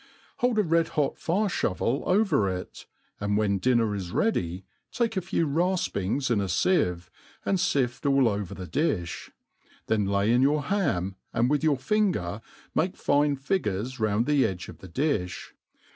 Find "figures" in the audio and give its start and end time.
13.35-13.99